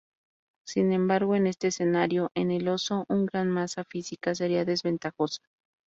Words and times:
Sin 0.65 0.93
embargo, 0.93 1.35
en 1.35 1.45
este 1.45 1.67
escenario, 1.67 2.31
en 2.33 2.49
el 2.49 2.67
oso 2.69 3.05
un 3.07 3.27
gran 3.27 3.51
masa 3.51 3.83
física 3.83 4.33
sería 4.33 4.65
desventajosa. 4.65 5.43